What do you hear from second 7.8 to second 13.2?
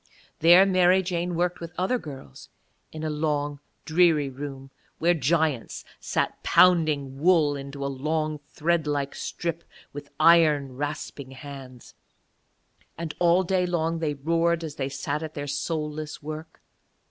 a long thread like strip with iron, rasping hands. And